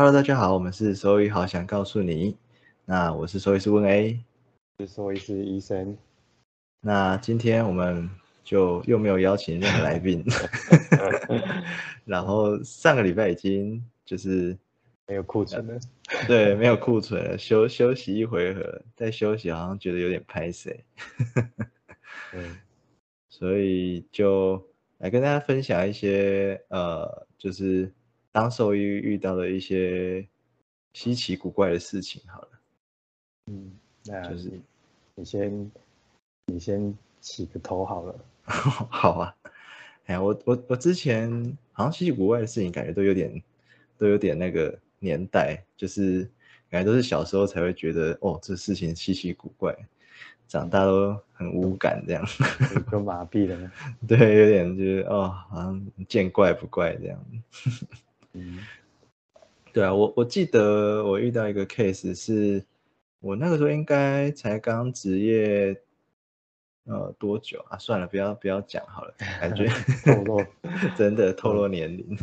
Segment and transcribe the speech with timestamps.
[0.00, 2.34] Hello，大家好，我们是兽医好想告诉你。
[2.86, 4.18] 那我是兽医师温 A，
[4.78, 5.94] 是兽医师医生。
[6.80, 8.08] 那今天我们
[8.42, 10.24] 就又没有邀请任何来宾
[12.06, 14.56] 然后上个礼拜已经就是
[15.06, 15.78] 没有库存了，
[16.26, 20.82] 对，没有库存了，休休息一回合，再休息好像觉得有点拍谁，
[22.32, 22.56] 嗯，
[23.28, 27.92] 所以就来跟大家分享一些呃，就是
[28.32, 30.26] 当兽医遇到的一些
[30.92, 32.22] 稀奇古怪的事情。
[32.26, 32.48] 好了，
[33.46, 33.72] 嗯，
[34.04, 34.62] 那就是你
[35.16, 35.70] 你先
[36.46, 38.14] 你先起个头好了。
[38.44, 39.34] 好啊，
[40.06, 43.42] 哎呀，我我我之前好像稀奇古怪的事情，感觉都有点
[43.98, 46.28] 都有点那个年代，就是
[46.68, 49.76] 感觉都是小时候才会觉得哦，这事情稀奇古怪，
[50.48, 52.24] 长大都很无感这样。
[52.90, 53.72] 都麻痹了。
[54.08, 57.24] 对，有点就是哦，好像见怪不怪这样。
[58.34, 58.58] 嗯
[59.72, 62.64] 对啊，我我记得我遇到一个 case 是，
[63.20, 65.80] 我那个时候应该才刚职业，
[66.84, 67.78] 呃，多久啊？
[67.78, 69.66] 算了，不要不要讲好了，感觉
[70.04, 70.44] 透露
[70.96, 72.16] 真的透露年龄。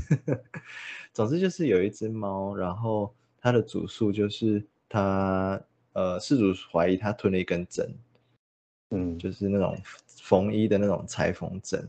[1.13, 5.59] 总之就是有一只猫，然后它的主诉就是它
[5.93, 7.89] 呃，事主怀疑它吞了一根针，
[8.91, 11.87] 嗯，就是那种缝衣的那种裁缝针，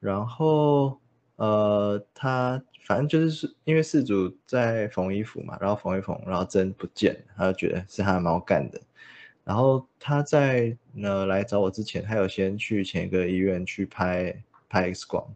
[0.00, 0.98] 然后
[1.38, 8.80] 呃，他反正就是是因为事主在缝衣服嘛，然后缝一缝，然后针不见了，他就觉得是他的猫干的。
[9.44, 14.34] 然后他在呃来找我之前，他有先去前一个医院去拍
[14.68, 15.26] 拍 X 光，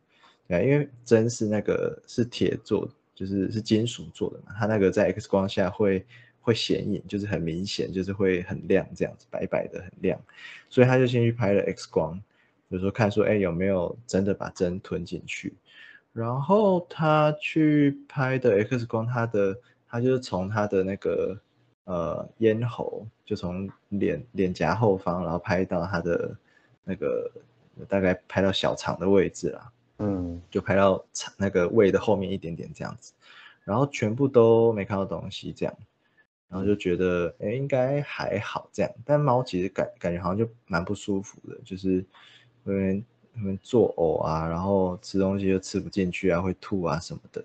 [0.46, 6.04] 对，因为针是那个是铁做的，就是是金属做的嘛，它那个在 X 光下会
[6.40, 10.20] 会显影，就是很明显，就是会很亮这样子，白白的很亮，
[10.68, 12.20] 所以他就先去拍了 X 光，
[12.70, 15.54] 就说看说，哎有没有真的把针吞进去，
[16.12, 19.58] 然后他去拍的 X 光，他的
[19.88, 21.40] 他就是从他的那个
[21.84, 26.36] 呃咽喉，就从脸脸颊后方，然后拍到他的
[26.84, 27.30] 那个
[27.88, 30.40] 大概拍到小肠的位置啦，嗯。
[30.50, 33.14] 就拍到肠那个胃的后面一点点这样子，
[33.64, 35.74] 然后全部都没看到东西这样，
[36.48, 42.04] 然后就觉得哎应该还好这样，但猫其实感感觉好像就蛮不舒服的，就是
[42.64, 43.02] 因为
[43.34, 47.44] 他们作呕啊，然后吃东西又吃不进去啊，会吐啊什么的，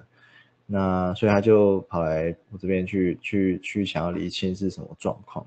[0.65, 5.45] 那所以他就跑来我这边去去去想要理清是什么状况。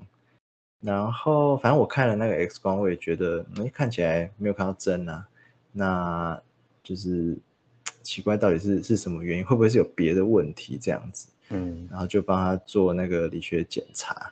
[0.81, 5.27] 然后反正我看了那个 X 光，我也觉得，哎，看起来没有看到针啊，
[5.71, 6.41] 那
[6.81, 7.37] 就是
[8.01, 9.45] 奇怪，到底是是什么原因？
[9.45, 11.27] 会不会是有别的问题这样子？
[11.53, 14.31] 嗯然后就帮他做那个理学检查，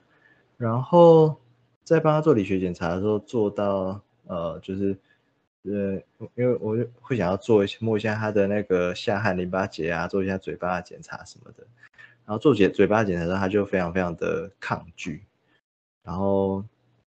[0.57, 1.35] 然后
[1.83, 4.97] 在帮他做理学检查的时候，做到呃，就是
[5.63, 6.01] 呃，
[6.35, 11.67] 因为我就会想要做一下摸一下他的那个下颌淋巴结啊，做一下嘴巴的检查什么的。
[12.25, 15.23] 然后做检嘴巴检查的时候，他就非常非常的抗拒，
[16.03, 16.63] 然后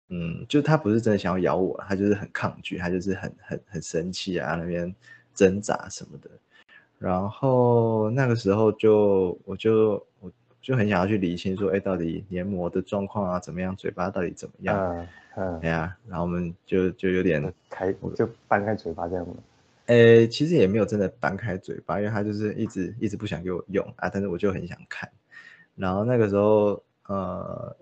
[0.08, 4.94] 嗯，就他不是真的想要咬我，他就是很抗拒，他就是很很很生气啊，那边
[5.32, 6.28] 挣扎什么的。
[6.98, 10.30] 然后那个时候就我就我
[10.60, 15.06] 就很想要去理清说，哎，到底黏膜的状况啊怎么样，嘴巴到底怎么样？
[15.34, 19.34] 啊哎，呀，然后我们就就有点，开就搬开嘴巴这样吗？
[19.86, 25.10] 呃，其实也没有真的搬开嘴巴，因为他就是一直一直不想给我用啊，但是我就很想看。
[25.74, 27.74] 然后那个时候，呃，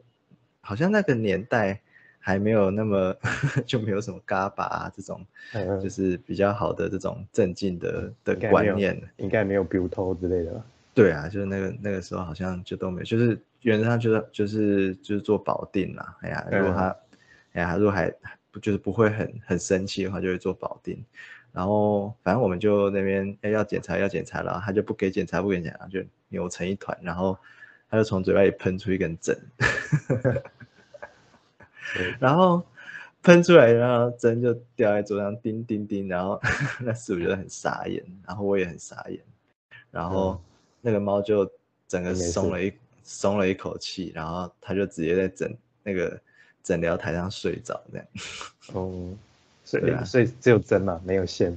[0.60, 1.78] 好像那个年代
[2.19, 3.15] 还没有那么
[3.66, 9.00] 就没有什么嘎巴啊这种，嗯，就是比较好的这种镇静的的观念。
[9.19, 10.65] 应该没有 b u t o 之类的吧？
[10.94, 16.16] 对啊，就是那个那个时候好像就都没有，就是原则上就是就是就是做保定啦。
[16.22, 16.97] 哎呀，如果嗯他，
[17.52, 18.12] 哎呀，如果还
[18.50, 21.04] 不就是不会很很生气的话，就会做保定。
[21.52, 27.36] 然后反正我们就那边哎要检查要检查，然后他就不给检查不给检查，就扭成一团，然后
[27.91, 29.36] 他就从嘴巴里喷出一根针，
[31.94, 32.64] 对 然后
[33.22, 36.41] 喷出来，然后针就掉在桌上，叮叮叮，然后
[36.80, 39.20] 那师傅觉得很傻眼，然后我也很傻眼，
[39.91, 40.41] 然后嗯
[40.82, 41.50] 那个猫就
[41.88, 45.52] 整个松了一松了一口气，然后它就直接在整
[45.82, 46.18] 那个
[46.62, 48.07] 诊疗台上睡着，这样
[48.74, 49.09] 哦，
[49.65, 51.57] 所对啊以所以只有针嘛，没有线。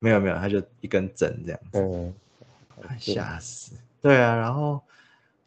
[0.00, 2.14] 没有没有，它就一根针这样子，嗯，
[3.00, 3.72] 是吓死。
[4.00, 4.80] 对啊，然后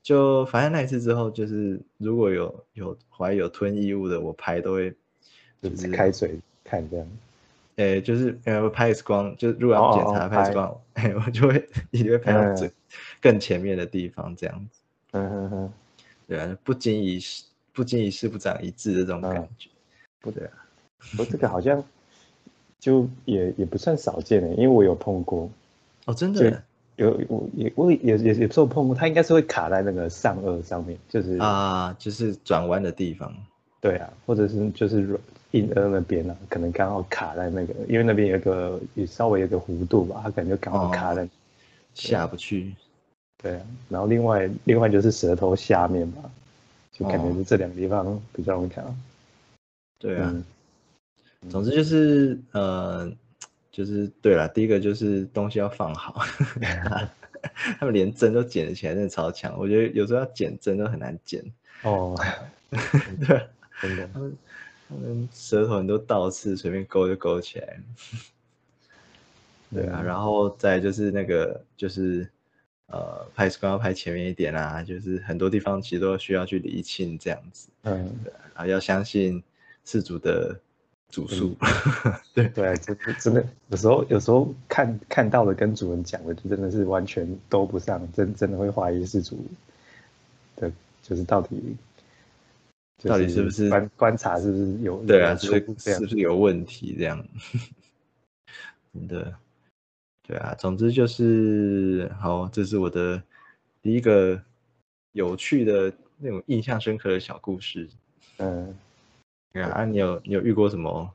[0.03, 4.91] 就反正那一次之后，就是如果有有怀疑有吞异物的，我拍都会
[5.61, 7.07] 就就是开嘴看这样。
[7.77, 12.69] 诶，就是呃拍 X 光，就是如果要检查拍 X 光，哎，我就会一定会拍到嗯最
[13.21, 14.81] 更前面的地方，这样子。
[15.11, 15.73] 嗯哼哼，
[16.27, 19.69] 对啊，不经一事不经一事不长一智的这种感嗯觉。
[20.19, 20.53] 不对啊，
[21.11, 21.83] 不过这个好像
[22.79, 25.49] 就也也不算少见的，因为我有碰过。
[26.05, 26.63] 哦，真就的，
[26.95, 33.33] 有我也我也也也时候碰过，它应该是会卡在那个上颚上面，就是啊，就是转弯的地方。
[33.79, 35.19] 对啊，或者是就是软
[35.51, 41.27] 硬颚那边啊，可能刚好卡在那个，因为那边有个也稍微有个弧度吧，它感觉刚好卡在、
[41.95, 42.73] 下不去。
[43.41, 46.29] 对啊，然后另外另外就是舌头下面吧，
[47.01, 48.95] 就感觉是这两个地方比较容易卡到。
[49.97, 50.43] 对啊，
[51.49, 53.11] 总之就是呃，
[53.71, 56.23] 就是对了，第一个就是东西要放好，
[57.79, 59.57] 他们连针都剪得起来，真的超强。
[59.57, 61.43] 我觉得有时候要剪针都很难剪。
[61.83, 62.15] 哦，
[62.69, 63.47] 对，
[63.81, 64.37] 真的，他们
[64.87, 67.79] 他们舌头很多倒刺，随便勾就勾起来。
[69.73, 72.29] 对啊，然后再就是那个就是
[72.91, 77.69] 呃，拍光要拍前面一点啊，就是很多地方其实都需要去理清这样子。
[77.83, 78.11] 嗯，
[78.53, 79.41] 啊要相信
[79.85, 80.59] 事主的
[81.09, 81.55] 主诉。
[82.33, 89.43] 对 对，真真的有时候有时候看看到的跟主人讲的，就真的是完全都不上，真真的会怀疑事主
[90.57, 90.71] 的，
[91.01, 91.75] 就是到底
[93.03, 95.47] 到底是不是观观察是不是有对啊，是
[95.79, 97.25] 是是不是有问题这样？
[98.93, 99.33] 真的，
[100.31, 103.21] 对啊，总之就是好，这是我的
[103.81, 104.41] 第一个
[105.11, 107.85] 有趣的那种印象深刻的小故事。
[108.37, 108.73] 嗯，
[109.51, 111.11] 对啊，你有你有遇过什么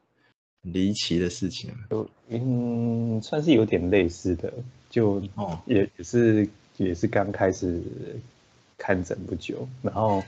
[0.61, 1.79] 离奇的事情吗？
[1.93, 4.53] 有嗯，算是有点类似的，
[4.91, 6.47] 就哦也也是
[6.77, 7.81] 也是刚开始
[8.77, 10.23] 看诊不久，然后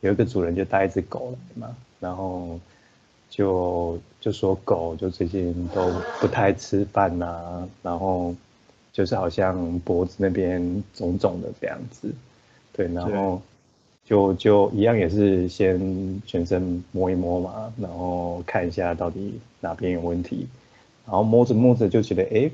[0.00, 2.58] 有一个主人就带一只狗来嘛，然后
[3.32, 5.90] 就就说狗就最近都
[6.20, 8.34] 不太吃饭呐、然后
[8.92, 12.12] 就是好像脖子那边肿肿的这样子，
[12.74, 13.40] 对，然后
[14.04, 20.46] 就就一样也是先全身摸一摸嘛，然后看一下到底哪边有问题，
[21.06, 22.50] 然后摸着摸着就觉得，哎，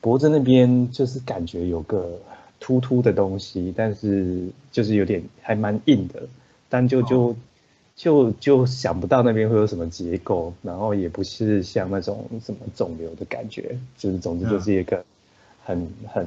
[0.00, 2.10] 脖子那边就是感觉有个
[2.58, 6.22] 突突的东西，但是就是有点还蛮硬的，
[6.68, 7.36] 但就就、
[7.98, 15.04] 就就想不到那边会有什么结构，然后也不是像那种什么肿瘤的感觉，就是总之就是一个
[15.62, 16.26] 很很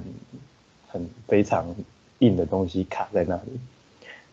[0.88, 1.65] 很非常
[2.19, 3.59] 硬的东西卡在那里，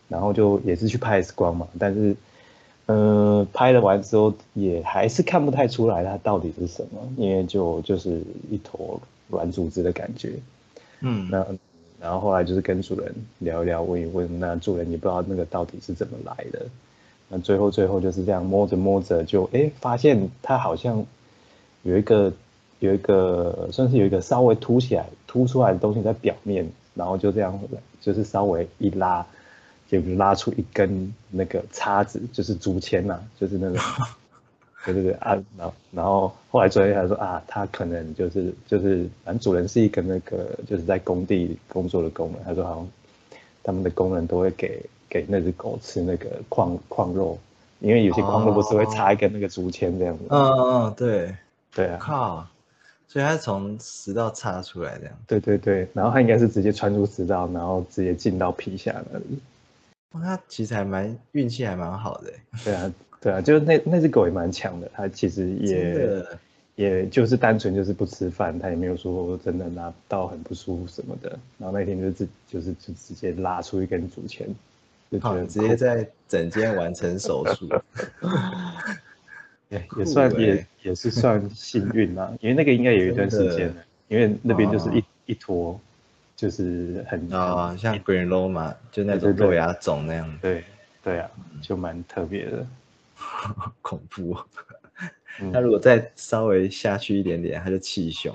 [0.07, 2.15] 然后就也是去拍 X 光嘛，但是。
[2.91, 8.19] 嗯，拍了完之后也还是看不太出来它到底是什么，因为就就是
[8.49, 10.33] 一坨软组织的感觉。
[11.01, 11.45] 嗯，那
[12.01, 16.65] 然后后来就是跟主人聊一聊，问一问，那主人也不知道那个到底是怎么来的。
[17.29, 21.05] 那最后最后就是这样摸着摸着就哎发现它好像
[21.83, 22.33] 有一个
[22.79, 27.59] 有一个算是有一个稍微凸起来凸出来的东西在表面，然后就这样
[28.01, 29.25] 就是稍微一拉。
[29.91, 33.79] 就拉出一根那个叉子，就是竹签呐、就是那个，
[34.85, 42.87] 对对对啊，然后然后后来专业还说啊，他可能就是就是，反正主人是一个那个就是在工地工作的工人，他说好像
[43.63, 47.37] 他们的工人都会给给那只狗吃那个矿矿肉，
[47.79, 51.35] 因为有些矿肉不是会插一根那个竹签这样子，嗯嗯，对，
[51.73, 52.47] 对啊，靠，
[53.07, 55.13] 所以它是从食道插出来这样。
[55.25, 59.39] 对对对，然后它应该是直接穿出食道，然后直接进到皮下那里。
[60.13, 66.25] 哇它其实还蛮运气还蛮好的欸，对啊，对啊，就是那那只狗也蛮强的，它其实也。
[66.75, 71.37] 也就是单纯就是不吃饭，它也没有说真的拿到很不舒服什么的。
[71.57, 74.47] 然后那天就自就是就直接拉出一根竹签，
[75.47, 77.69] 直接在整间完成手术。
[79.69, 83.75] 也 也算也欸也是算幸运啦，因为那个应该有一段时间了，
[84.07, 85.79] 因为那边就是一、哦一坨，
[86.35, 90.63] 就是很啊、像 green loma，就那种肉芽肿那样，对
[91.03, 91.29] 对啊，
[91.61, 92.65] 就蛮特别的。
[93.81, 94.45] 恐怖、哦。
[95.41, 98.33] 嗯那如果再稍微下去一点点，它就气胸，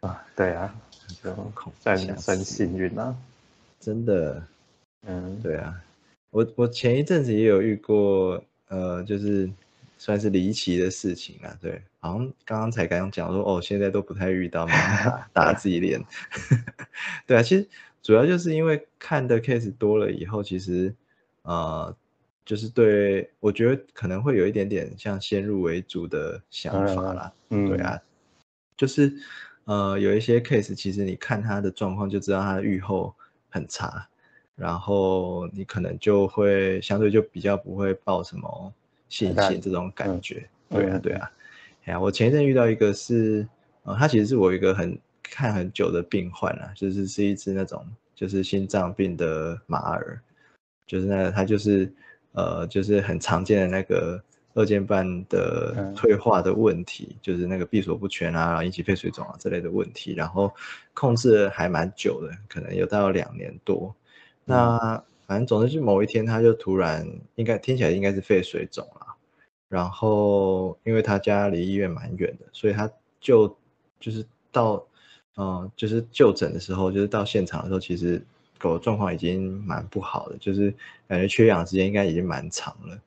[0.00, 0.74] 啊，对啊，
[1.22, 3.14] 就恐算吓算幸运啦。
[3.78, 4.42] 真的。
[5.06, 5.82] 嗯，对啊，
[6.30, 9.50] 我我前一阵子也有遇过，呃，就是
[9.96, 11.56] 算是离奇的事情啊。
[11.60, 16.00] 对，好像刚刚才刚刚讲说，哦，现在都不太遇到，嘛打 打自己脸。
[17.26, 17.66] 对啊，其实
[18.02, 20.94] 主要就是因为看的 case 多了以后，其实
[21.42, 21.96] 呃，
[22.44, 27.32] 就是对我觉得可能会有一点点像先入为主的想法啦。
[27.48, 27.98] 嗯，对啊，
[28.76, 29.12] 就是
[29.64, 33.14] 呃有一些 case，其实你看他的状况就知道他的预后
[33.48, 34.08] 很差，
[34.60, 38.70] 然后你可能就会相对就比较不会抱什么
[39.08, 40.46] 信心这种感嗯觉。
[40.68, 41.30] 对啊，嗯对啊。
[41.84, 43.48] 哎呀，我前一阵遇到一个是，
[43.84, 47.82] 呃，他其实是我一个很看很久的病患啊，就是是一只那种
[48.14, 50.20] 就是心脏病的马儿，
[50.86, 51.90] 就是那个它就是
[52.32, 60.52] 呃就是很常见的那个二尖瓣的退化的问题，就是那个闭锁不全啊，引起肺水肿啊之类的问题，然后
[60.92, 63.94] 控制还蛮久的，可能有到两年多。
[64.50, 69.06] 那反正总之是某一天他就突然，应该听起来应该是肺水肿了。
[69.68, 72.90] 然后因为他家离医院蛮远的，所以他
[73.20, 73.56] 就
[74.00, 74.84] 就是到，
[75.36, 78.20] 嗯，就是就诊的时候，就是到现场的时候，其实
[78.58, 80.74] 狗状况已经蛮不好的，就是
[81.06, 82.98] 感觉缺氧时间应该已经蛮长了。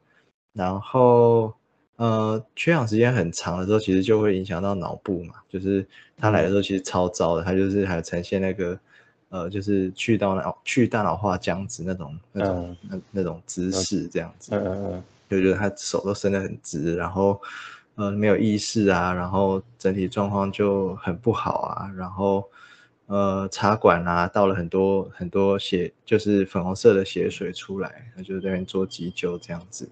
[0.54, 1.54] 然后，
[1.98, 5.86] 呃，缺氧时间很长的时候，其实就会影响到脑部嘛，就是
[6.18, 8.80] 他来的时候其实超糟的，他就是还呈现那个，
[9.34, 14.54] 呃，就是去到脑去大脑化僵直那种那种那那种姿势这样子。
[14.54, 15.04] 嗯嗯嗯。
[15.30, 17.42] 就觉得他手都伸得很直，然后，
[17.96, 22.48] 呃，没有意识啊，然后整体状况就很不好啊，然后，
[23.08, 29.90] 呃，插管啊，倒了很多很多血，就是粉红色的血水出来，他就在那边做急救这样子，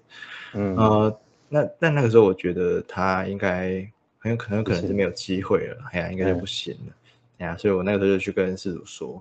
[0.52, 3.84] 嗯，呃，那但那个时候我觉得他应该
[4.20, 6.92] 很有可能可能是没有机会了，哎呀，应该就不行了，
[7.38, 9.20] 哎呀，所以我那个时候就去跟事主说。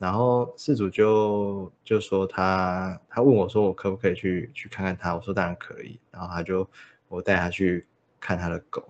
[0.00, 6.00] 然后事主就就说他他问我说我可不可以去去看看他，我说当然可以。
[6.10, 6.66] 然后他就
[7.08, 7.86] 我带他去
[8.18, 8.82] 看他的狗，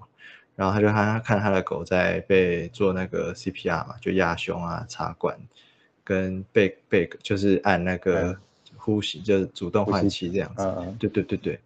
[0.54, 5.36] 然后他就他看他的狗在被做那个 CPR 嘛，就压胸啊、插管，
[6.04, 8.38] 跟被被就是按那个
[8.76, 10.94] 呼吸，就是主动换气这样子。
[11.00, 11.60] 对对对对，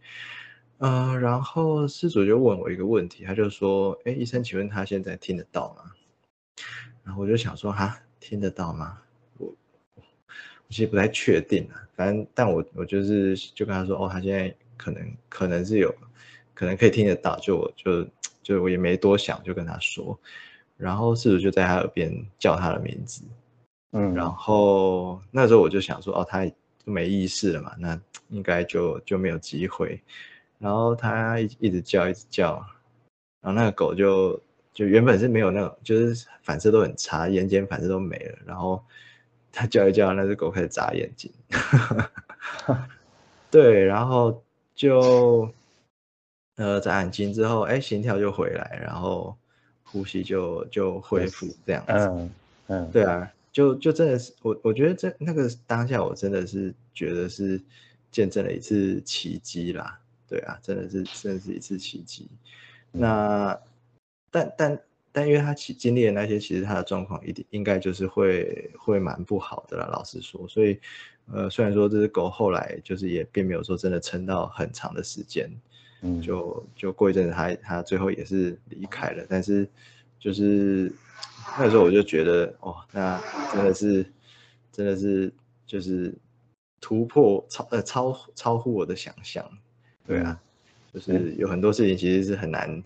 [0.79, 5.93] 嗯，然后事主就问我一个问题，他就说：哎，医生，请问他现在听得到吗？
[7.03, 9.01] 然后我就想说，哈，听得到吗？
[10.75, 15.95] 其实不太确定啊，反正但我我就是就跟他说，哦，他现在可能可能是有，
[16.53, 18.05] 可能可以听得到，就我就
[18.43, 20.19] 就我也没多想，就跟他说，
[20.77, 23.23] 然后事主就在他耳边叫他的名字，
[23.93, 26.45] 嗯，然后那时候我就想说，哦，他
[26.85, 27.97] 没意识了嘛，那
[28.31, 30.03] 应该就就没有机会，
[30.59, 32.55] 然后他一一直叫一直叫，
[33.41, 38.83] 然后那个狗就就原本是没有那种，就是反射都很差，眼睑反射都没了，然后。
[39.55, 41.31] 他叫一叫，那只狗开始眨眼睛。
[43.51, 44.43] 对，然后
[44.75, 45.49] 就
[46.57, 49.37] 呃眨眼睛之后，哎，心跳就回来，然后
[49.85, 51.93] 呼吸就就恢复这样子。
[51.93, 52.31] 嗯
[52.67, 57.63] 嗯，对啊，就就真的是我，我觉得这那个当下，我真的是觉得是
[58.11, 60.01] 见证了一次奇迹啦。
[60.29, 62.29] 对啊，真的是真的是一次奇迹。
[62.91, 63.59] 那
[64.31, 64.81] 但但。
[65.17, 69.89] 但因为他其经历的那些，其实他的状况一定应该就是会会蛮不好的啦。
[69.93, 70.77] 老实说，所以
[71.33, 75.49] 呃，虽然说这只狗后来就是也并没有说真的撑到很长的时间，
[76.03, 79.25] 嗯，就就过一阵子，他他最后也是离开了。
[79.29, 79.69] 但是
[80.19, 80.93] 就是
[81.57, 84.05] 那时候我就觉得，哦，那真的是
[84.73, 85.33] 真的是
[85.65, 86.13] 就是
[86.81, 89.49] 突破超呃超超乎我的想象，
[90.05, 90.41] 对啊，
[90.93, 92.83] 就是有很多事情其实是很难。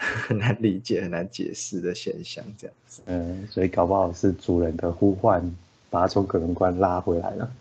[0.26, 3.02] 很难理解、很难解释的现象，这样子。
[3.04, 5.54] 嗯，所以搞不好是主人的呼唤，
[5.90, 7.52] 把他从可能关拉回来了。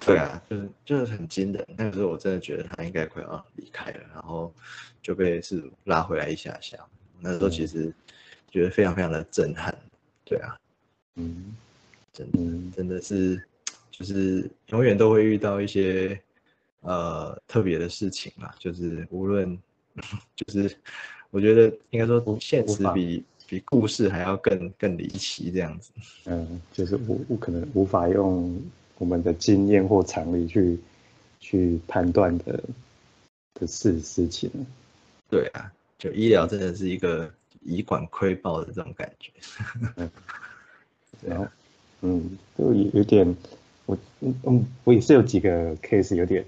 [0.00, 1.64] 对啊，就是就是很惊人。
[1.76, 4.52] 那个时候我真的觉得他应该快要离开了，然后
[5.00, 6.76] 就被是拉回来一下下。
[7.20, 7.94] 那时候其实
[8.50, 9.72] 觉得非常非常的震撼。
[10.24, 10.58] 对啊，
[11.14, 11.54] 嗯，
[12.12, 12.38] 真的
[12.76, 13.40] 真的是
[13.92, 16.20] 就是永远都会遇到一些
[16.80, 19.56] 呃特别的事情啦，就是无论
[20.34, 20.76] 就是。
[21.30, 25.90] 我觉得应该说，现实比比故事还要更更离奇这样子。
[26.24, 28.60] 嗯，就是无无可能无法用
[28.98, 30.78] 我们的经验或常理去
[31.40, 32.60] 去判断的
[33.54, 34.50] 的事事情。
[35.28, 37.30] 对啊，就医疗真的是一个
[37.62, 39.30] 以管窥豹的这种感觉。
[41.26, 41.46] 然后，
[42.02, 43.36] 嗯，就有点，
[43.86, 46.44] 我嗯我也是有几个 case 有点，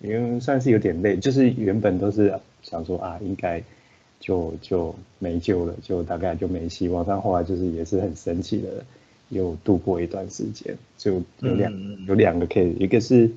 [0.00, 3.62] 因为算是有点累，就是原本都是想说啊，应该。
[4.24, 7.04] 就就没救了，就大概就没希望。
[7.06, 8.82] 但后来就是也是很神奇的，
[9.28, 10.74] 又度过一段时间。
[10.96, 13.30] 就有两有两个 case，一个是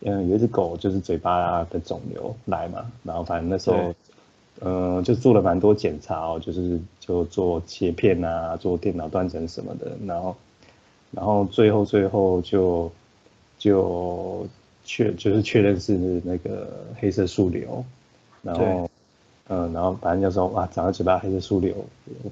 [0.00, 3.94] 嗯有一只狗就是嘴巴的肿瘤来嘛，然后反正那时候
[4.60, 10.34] 嗯就做了蛮多检查哦，就是就做切片啊，做电脑断层什么的，然后
[11.10, 12.90] 然后最后最后就
[13.58, 14.46] 就
[14.82, 16.66] 确就是确认是那个
[16.98, 17.84] 黑色素瘤，
[18.42, 18.88] 然后。
[19.52, 21.74] 嗯，然后反正就说哇，长了嘴巴黑色素瘤，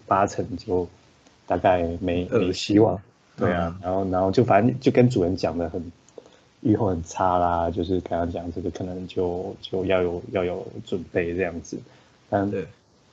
[0.07, 0.87] 八成就
[1.49, 2.97] 大概没没希望。
[3.37, 5.93] 对啊，然后然后就反正就跟主人讲的很
[6.61, 11.77] 预后很差啦，就是跟他讲这个可能就就要有要有准备这样子。
[12.31, 12.65] 但对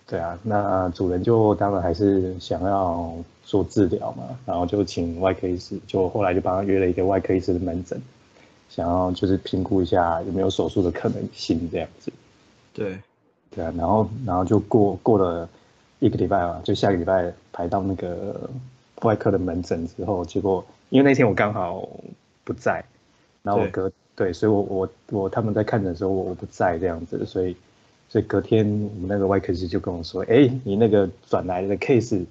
[0.08, 3.12] 对啊，那主人就当然还是想要
[3.44, 8.00] 做治疗嘛，然后就请外科医师，就后来就帮他约了一个外科医师的门诊，
[8.70, 12.12] 想要就是评估一下有没有手术的可能性这样子。
[12.72, 13.00] 对，
[13.52, 15.48] 对啊，然后然后就过过了
[16.00, 18.50] 一个礼拜嘛，就下个礼拜排到那个
[19.02, 21.88] 外科的门诊之后，结果因为那天我刚好
[22.44, 22.84] 不在，
[23.44, 27.56] 然后我隔对，所以我我我他们在看诊的时候我我不在这样子，所以
[28.08, 32.26] 所以隔天我们那个外科师就跟我说，哎，你那个转来的 case，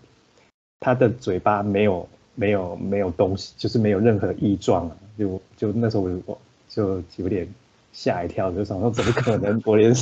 [0.81, 7.47] 他的嘴巴没有没有没有东西，就是没有任何异状啊，就就那时候我我就有点
[7.93, 9.93] 吓一跳，就想说怎么可能，我连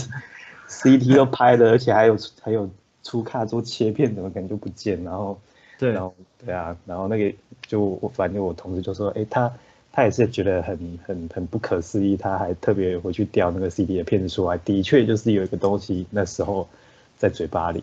[0.72, 2.68] CT 都拍了，而且还有还有
[3.02, 5.02] 出卡做切片，怎么可能就不见？
[5.04, 5.38] 然后
[5.78, 5.92] 对。
[5.92, 6.14] 然后
[6.44, 7.36] 对啊，然后那个
[7.68, 9.52] 就我反正我同事就说，哎，他
[9.92, 10.76] 他也是觉得很
[11.06, 16.68] 很很不可思议，他还特别回去调那个 CT 的片子出来，的确就是有一个东西那时候
[17.16, 17.80] 在嘴巴里，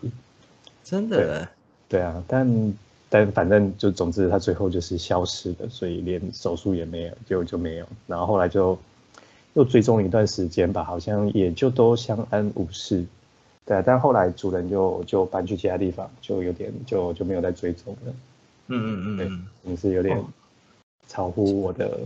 [0.84, 1.48] 真的，
[1.88, 2.74] 对啊，但
[3.08, 8.78] 但反正就总之他最后就是消失的，所以连手术也没有，就就没有，然后后来就
[9.54, 13.04] 又追踪一段时间吧，好像也就都相安无事。
[13.66, 18.12] 对啊，但后来主人就就搬去其他地方，就有点就就没有再追踪了。
[18.68, 20.24] 嗯嗯嗯嗯也是有点哦
[21.08, 21.98] 超乎我的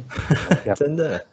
[0.64, 1.24] 嗯， 真的，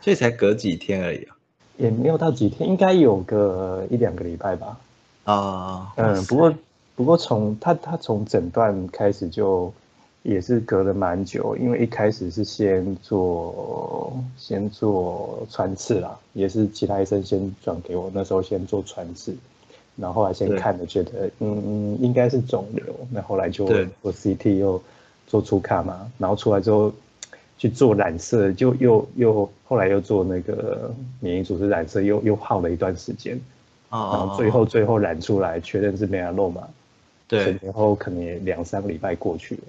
[0.00, 1.36] 所以才隔几天而已啊。
[1.76, 4.80] 也没有到几天，应该有个一两个礼拜吧。
[5.24, 6.54] 啊，嗯，不过
[6.96, 9.72] 不过从他他从诊断开始就
[10.22, 19.34] 也是隔了蛮久，因为一开始是先做先做穿刺啦，也是其他医生先转给我，那时候先做穿刺，
[19.96, 24.82] 然后后来先看了觉得嗯嗯应该是肿瘤，那后来就对做 CT 又
[25.26, 26.92] 做出卡嘛，然后出来之后
[27.56, 33.40] 去做染色，就又又后来又做那个免疫组织染色，又又耗了一段时间。
[33.90, 36.68] 然啊后最后最后染出来，确认是梅亚洛嘛，
[37.26, 39.62] 对然后可能也两三个礼拜过去了。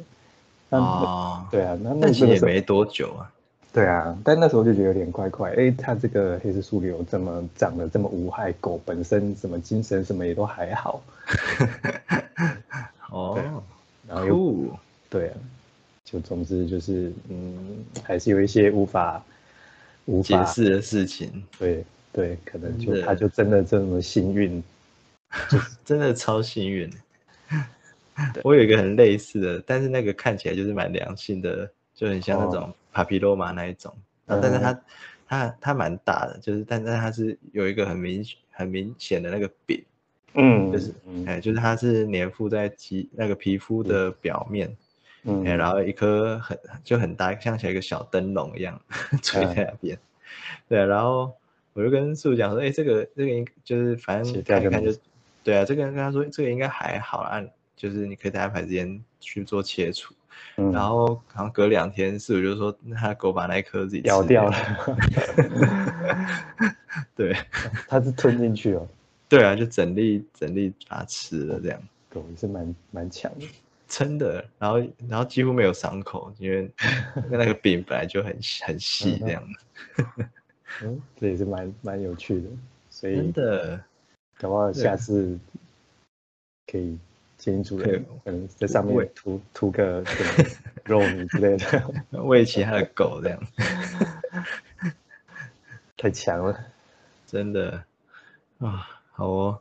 [0.70, 3.32] 那、啊，对啊，那那其实也没多久啊。
[3.72, 11.04] 对啊，但那时候就觉得有点怪怪，哎，它这个黑色素瘤这么长得这么无害，狗本身什么精神什么也都还好，
[13.12, 13.40] 哦，
[14.08, 14.78] 然后又，
[15.08, 15.36] 对啊，
[16.04, 19.24] 就总之就是嗯，还是有一些无法
[20.06, 24.64] 无法解释的事情，对对，可能就他就真的这么幸运，
[25.86, 26.92] 真的超幸运。
[28.44, 34.82] 我有一个很类似的，但是那个看起来就是蛮良性的，就很像那种帕皮洛马那一种，但是它
[35.28, 39.84] 它它蛮大的，就是但是它是有一个很明很明显的那个饼，
[40.34, 41.26] 嗯，就是嗯。
[41.26, 44.76] 哎，就是它是粘附在肌那个皮肤的表面，
[45.24, 45.46] 嗯。
[45.46, 48.80] 哎，然后一颗很就很大，像起来一个小灯笼一样
[49.22, 49.98] 垂在那边。
[50.68, 51.32] 对啊，然后
[51.74, 54.92] 我就跟树讲说，哎，这个这个应就是反正看一看就，
[55.44, 57.44] 对啊，这个跟他说这个应该还好啦，
[57.80, 60.14] 就是你可以在安排时间去做切除。
[60.58, 64.56] 嗯然后好像隔两天，室友就说那他狗把那一颗自己咬掉了，
[67.16, 67.34] 对
[67.88, 68.88] 它是吞进去哦，
[69.30, 71.82] 对啊，就整粒整粒把它吃了这样。
[72.10, 73.48] 狗也是蛮蛮强的。
[73.88, 76.70] 真的，然后然后几乎没有伤口，因为
[77.30, 79.44] 那个饼本来就很很细这样。
[80.84, 82.48] 嗯，这也是蛮蛮有趣的，
[82.90, 83.84] 所以真的，
[84.38, 85.38] 搞不好下次
[86.68, 86.98] 可以
[87.40, 90.50] 请主可以人可能在上面涂涂个什么
[90.84, 93.40] 肉 泥之类的，喂其他的狗这样，
[95.98, 96.60] 太强了。
[97.26, 97.82] 真的。
[98.60, 99.60] 啊，好哦。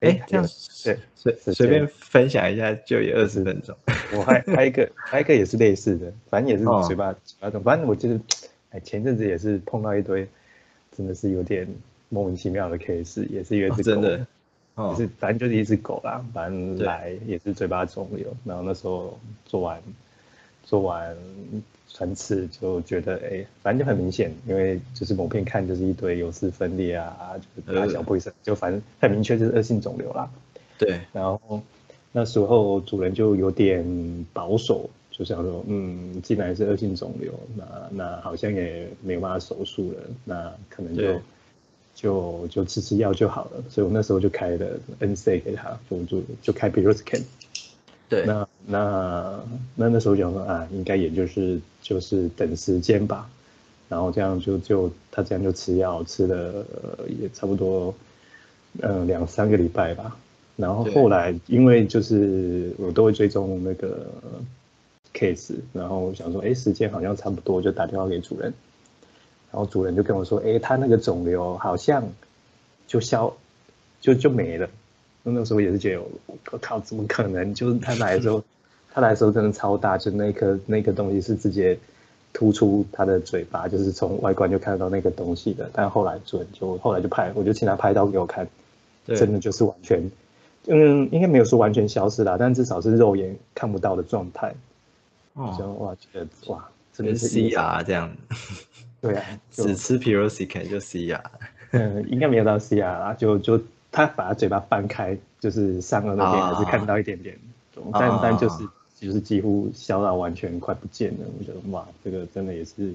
[0.00, 3.74] 哎哎，这样随随随便分享一下就也二十分钟。
[4.12, 6.84] 我还还一个 还一个也是类似的，反正也是哦。
[6.86, 8.20] 嘴巴嘴巴肿，反正我就是
[8.70, 10.28] 哎前阵子也是碰到一堆
[10.94, 11.66] 真的是有点
[12.10, 14.02] 莫名其妙的 case，也是有一只狗。
[14.76, 19.82] 哦，就哦是反正就是一只狗啦，反正来也是嘴巴肿瘤，然后那时候做完
[20.64, 21.16] 做完
[21.88, 30.28] 穿刺就觉得哎、反正就很明显，因为就是某片看就是一堆有丝分裂啊，就是大小不一样，就反正很明确就是恶性肿瘤啦。
[30.78, 31.62] 对，然后
[32.12, 33.82] 那时候主人就有点
[34.34, 41.20] 保守，就想说，嗯，既然是恶性肿瘤，那那好像也没有办法手术了，那可能就对
[41.96, 43.64] 就就吃吃药就好了。
[43.68, 44.66] 所以我那时候就开了
[45.00, 47.26] NSA 给他，就就就开 p i r o s c a n
[48.08, 53.28] 对，那那那那时候想说啊，应该也就是就是等时间吧，
[53.88, 57.92] 然后这样就就他这样就吃药吃了、呃也差不多
[58.80, 60.16] 呃两三个礼拜吧，
[60.54, 64.06] 然后后来因为就是我都会追踪那个
[65.12, 68.54] case，然后我想说哎时间好像差不多，就打电话给主任，
[69.52, 72.06] 然后主人就跟我说哎他那个肿瘤好像
[72.86, 73.32] 就消
[74.00, 74.68] 就就没了。
[75.28, 76.02] 那时候也是觉得，
[76.52, 77.52] 我靠，怎么可能？
[77.52, 78.44] 就是他来的时候，
[78.94, 81.76] 他来的时候真的超大，就那颗那个东西是直接
[82.32, 85.68] 突出他的嘴巴，就是从外观就看得到那个东西的。
[85.72, 88.46] 但后来主人就后来就拍，我就请他拍照给我看，
[89.06, 90.08] 真的就是完全，
[90.66, 94.54] 嗯，应该没有说完全消失啦，但至少是肉眼看不到的状态。
[95.34, 98.16] 就哦，哇，觉得哇，真的是 CR 这样，
[99.06, 101.20] 对啊，只吃 Pirosican 就 CR，
[101.72, 107.38] 嗯，应该没有到 CR 啦，就就他把他嘴巴掰开，就是上颚那边还是看到一点点，
[107.92, 111.26] 但啊但就是就是几乎消到完全快不见了。
[111.38, 112.94] 我觉得哇，这个真的也是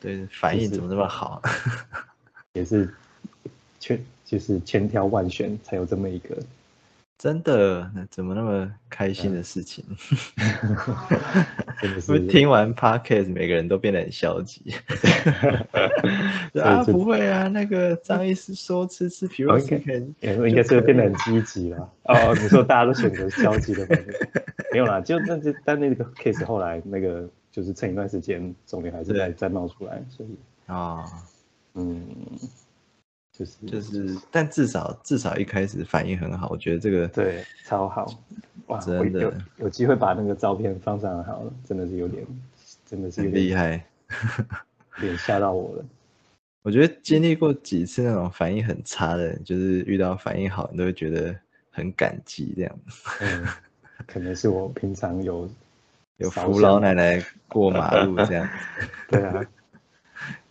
[0.00, 1.42] 对，反应怎么这么好？
[2.54, 2.88] 也是
[3.80, 6.36] 千就是千挑万选才有这么一个，
[7.16, 9.84] 真的，那怎么那么开心的事情？
[11.80, 14.74] 真的 是不是是听完 podcast 每个人都变得很消极？
[16.60, 21.90] 啊，不会啊，那个张医师说吃吃哦应该 Pirosican 应应该是会变得很积极了。
[22.04, 24.14] 哦，你说大家都选择消极的方面，
[24.72, 31.04] 没有啦，就那就但那个 case 后来那个就是趁一段时间，肿瘤还是在对再冒出来，所以啊，
[31.74, 32.04] 嗯，
[33.36, 38.06] 就是就是，但至少至少一开始反应很好，我觉得这个对超好，
[38.68, 42.24] 哇，真的有有机会把那个照片放上来好了，真的是有点
[42.86, 43.84] 真的是有点厉害。
[44.98, 45.84] 有点吓到我了。
[46.62, 51.34] 我觉得经历过几次那种反应很差的人，就是遇到反应好，你都会觉得
[51.72, 52.78] 很感激这样。
[53.20, 53.44] 嗯，
[54.06, 55.50] 可能是我平常有
[56.18, 58.48] 有扶老奶奶过马路这样，
[59.10, 59.44] 对啊，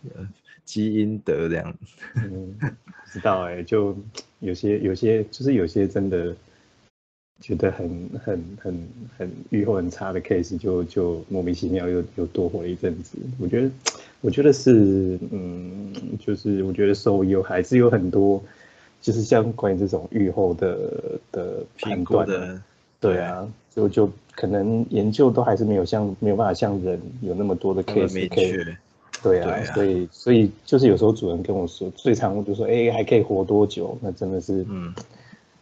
[0.64, 1.74] 积阴德这样。
[2.16, 3.96] 嗯，不知道哎、就
[4.40, 6.34] 有些有些就是有些真的
[7.40, 13.18] 觉得很很很很预后很差的 case，就就莫名其妙又又多活了一阵子。
[13.38, 13.70] 我觉得
[14.20, 18.42] 我觉得是嗯，就是我觉得兽医有还是有很多，
[19.00, 22.62] 就是像关于这种预后的的判评断的，
[23.00, 28.56] 对啊，就就可能研究都还是没有像没有办法像人有那么多的 case 可以。
[29.24, 33.96] 对啊，对啊所以所以就是有时候主人跟我说，最常就说，哎、还可以活多久？
[34.02, 34.94] 那真的是，嗯，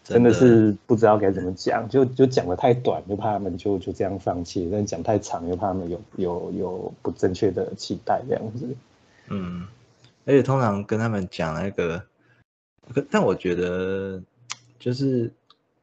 [0.03, 8.67] 真的是不知道该怎么讲，就就讲的太短，就怕他们就就这样放弃；但讲太长，又怕他们有有有不正确的期待这样子。
[9.29, 9.65] 嗯，
[10.25, 12.03] 而且通常跟他们讲那个，
[13.09, 14.21] 但我觉得
[14.81, 15.31] 就是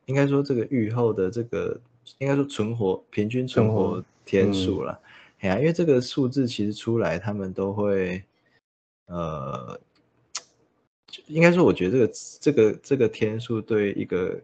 [0.05, 1.79] 应该说这个愈后的这个，
[2.17, 4.99] 应该说存活平均存活天数了。
[5.39, 8.21] 哎呀、因为这个数字其实出来，他们都会，
[9.05, 9.79] 呃，
[11.27, 14.37] 应该说，我觉得这个这个这个天数对一个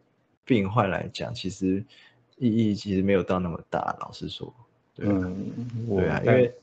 [0.46, 1.84] 病患来讲，其实
[2.38, 3.96] 意义其实没有到那么大。
[4.00, 4.54] 老实说，
[4.94, 5.12] 对啊。
[5.16, 5.52] 嗯，
[5.90, 6.54] 对啊，因为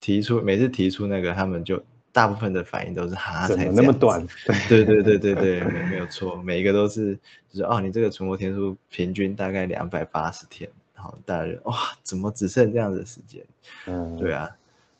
[0.00, 4.26] 提出每次提出那个，他们就大部分的反应都是哈，怎么才那么短？
[4.68, 7.14] 对对对对对，没没有错，每一个都是
[7.50, 13.44] 就是哦，你这个存活天数平均大概两百八十天，然后大家就哇，怎么只剩这样子的时间？
[13.86, 14.48] 嗯，对啊，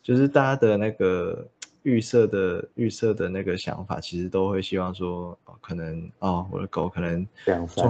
[0.03, 1.47] 就是大家的那个
[1.83, 7.89] 预设的预设的那个想法，其实都会希望说，哦，可能哦，我的狗可能两三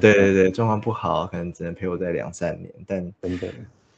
[0.00, 3.50] 对对对，状况不好，可能只能陪我在两三年，但等等，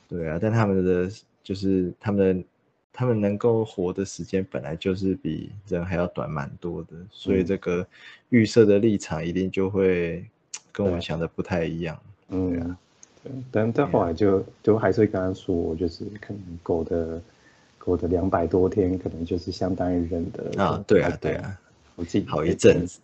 [0.08, 1.10] 对啊，但他们的
[1.42, 2.44] 就是他们的
[2.92, 7.46] 他们能够活的时间本来就是比人还要短蛮多的，所以嗯。
[7.46, 7.86] 这个
[8.30, 10.26] 预设的立场一定就会
[10.72, 12.00] 跟我们想的不太一样。
[12.28, 12.74] 嗯，对啊对，
[13.50, 17.20] 但但后来就就还是会跟他说，就是可能狗的
[17.78, 21.58] 狗的两百多天，可能就是相当于人的啊，对啊对啊，
[21.94, 23.00] 我自己好一阵子，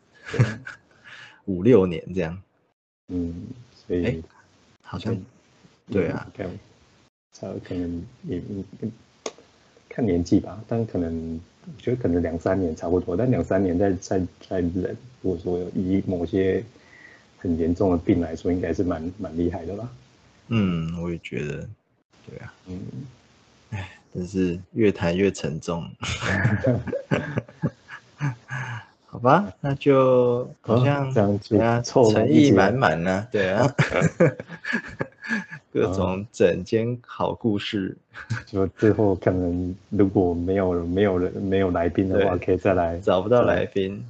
[1.47, 2.43] 五六年这样，
[3.09, 4.17] 嗯，所以哎
[4.83, 5.17] 好像
[5.91, 6.49] 对啊，看，
[7.33, 8.89] 差可能也也
[9.89, 16.63] 看年纪吧，但可能我觉得可能两三年差不多，但两三年在在在人，如果说有以某些
[17.39, 19.89] 很严重的病来说，应该是蛮蛮厉害的吧。
[20.49, 21.69] 嗯，我也觉得，
[22.29, 22.81] 对啊，嗯，
[24.15, 25.89] 真是越谈越沉重。
[29.07, 33.67] 好吧，那就好好像这样就对啊，诚意满满呢，对啊，
[35.71, 37.95] 各种整间好故事，
[38.47, 44.03] 就最后可能如果没有没有人没有来宾的话，可以再来找不到来宾，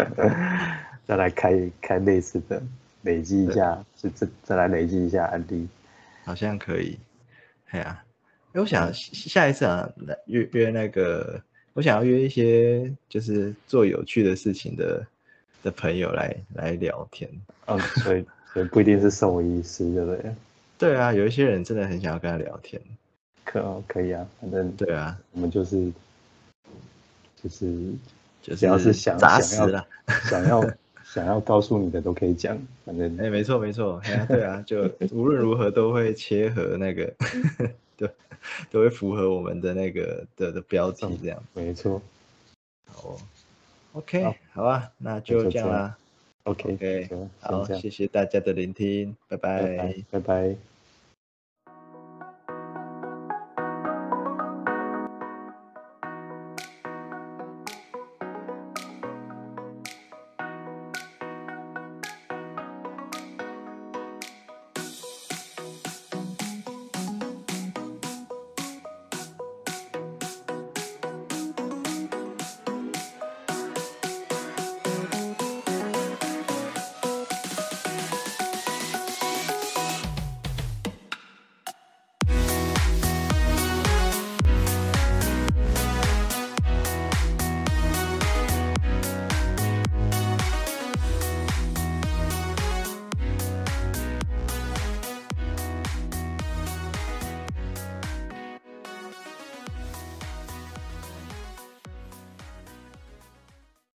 [1.06, 2.62] 再来开开类似的，
[3.02, 5.68] 累积一下，就再再来累积一下案例。
[6.24, 6.98] 好像可以。
[7.70, 8.02] 哎呀，
[8.52, 11.40] 哎，我想下一次啊，来约约那个，
[11.72, 15.06] 我想要约一些就是做有趣的事情的
[15.62, 17.30] 的朋友来来聊天。
[17.66, 20.34] 嗯，所以所以不一定是兽医师，对不对？
[20.78, 22.80] 对啊，有一些人真的很想要跟他聊天。
[23.44, 25.92] 可哦可以啊，反正对啊，我们就是
[27.42, 27.92] 就是
[28.42, 29.86] 就只要是想砸想要。
[30.28, 30.60] 想要
[31.12, 37.12] 想要告诉你的都可以讲，反正哎，没错没错，哎呀，对啊，就无论如何都会切合那个
[37.98, 38.08] 对，
[38.70, 41.42] 都会符合我们的那个的的标题这样。
[41.52, 42.00] 没错。
[42.86, 43.16] 好哦
[43.94, 45.96] ，OK，好啊，那就这样啦。
[46.44, 50.69] OK OK，就好，谢谢大家的聆听，拜拜拜拜拜。